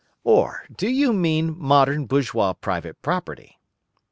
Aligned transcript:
Or 0.23 0.65
do 0.75 0.87
you 0.89 1.13
mean 1.13 1.55
modern 1.59 2.07
bourgeois 2.07 2.53
private 2.53 2.99
property? 3.03 3.59